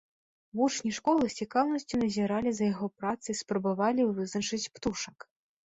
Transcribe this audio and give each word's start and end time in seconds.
Вучні 0.61 0.93
школы 0.99 1.25
з 1.33 1.45
цікаўнасцю 1.45 1.95
назіралі 2.05 2.49
за 2.61 2.73
яго 2.73 2.85
працай 3.03 3.33
і 3.39 3.39
спрабавалі 3.45 4.11
вызначыць 4.19 4.65
птушак. 4.79 5.33